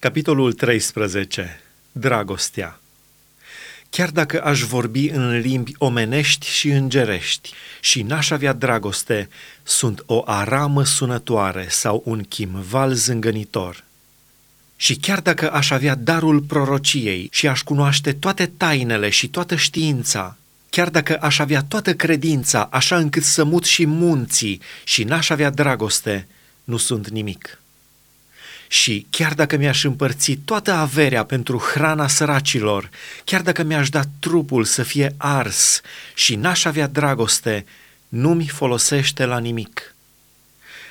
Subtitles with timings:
[0.00, 1.60] Capitolul 13.
[1.92, 2.80] Dragostea
[3.90, 9.28] Chiar dacă aș vorbi în limbi omenești și îngerești și n-aș avea dragoste,
[9.62, 13.84] sunt o aramă sunătoare sau un chimval zângănitor.
[14.76, 20.36] Și chiar dacă aș avea darul prorociei și aș cunoaște toate tainele și toată știința,
[20.70, 25.50] chiar dacă aș avea toată credința așa încât să mut și munții și n-aș avea
[25.50, 26.26] dragoste,
[26.64, 27.58] nu sunt nimic.
[28.68, 32.90] Și chiar dacă mi-aș împărți toată averea pentru hrana săracilor,
[33.24, 35.80] chiar dacă mi-aș da trupul să fie ars
[36.14, 37.64] și n-aș avea dragoste,
[38.08, 39.94] nu-mi folosește la nimic.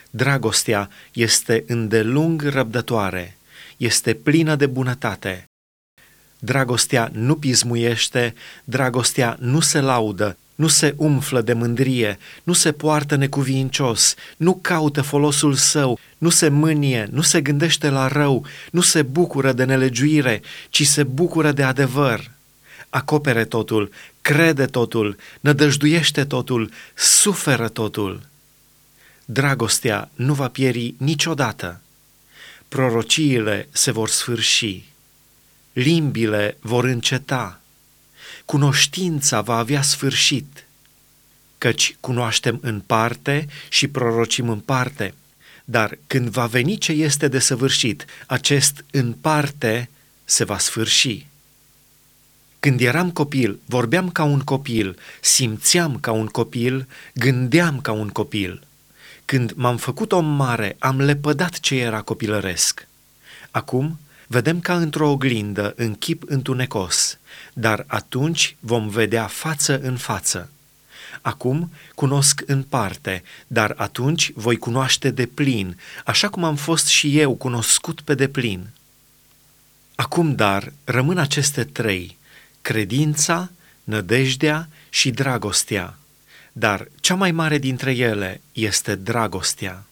[0.09, 3.37] Dragostea este îndelung răbdătoare,
[3.77, 5.43] este plină de bunătate.
[6.39, 13.15] Dragostea nu pismuiește, dragostea nu se laudă, nu se umflă de mândrie, nu se poartă
[13.15, 19.01] necuvincios, nu caută folosul său, nu se mânie, nu se gândește la rău, nu se
[19.01, 22.31] bucură de nelegiuire, ci se bucură de adevăr.
[22.89, 28.21] Acopere totul, crede totul, nădăjduiește totul, suferă totul.
[29.25, 31.81] Dragostea nu va pieri niciodată.
[32.67, 34.83] Prorociile se vor sfârși,
[35.73, 37.61] limbile vor înceta,
[38.47, 40.65] cunoștința va avea sfârșit,
[41.57, 45.13] căci cunoaștem în parte și prorocim în parte,
[45.65, 49.89] dar când va veni ce este de săvârșit, acest în parte
[50.25, 51.25] se va sfârși.
[52.59, 58.63] Când eram copil, vorbeam ca un copil, simțeam ca un copil, gândeam ca un copil.
[59.25, 62.87] Când m-am făcut om mare, am lepădat ce era copilăresc.
[63.51, 67.17] Acum vedem ca într-o oglindă, în chip întunecos,
[67.53, 70.49] dar atunci vom vedea față în față.
[71.21, 77.19] Acum cunosc în parte, dar atunci voi cunoaște de plin, așa cum am fost și
[77.19, 78.67] eu cunoscut pe deplin.
[79.95, 82.17] Acum, dar, rămân aceste trei,
[82.61, 83.49] credința,
[83.83, 85.97] nădejdea și dragostea,
[86.51, 89.83] dar cea mai mare dintre ele este dragostea.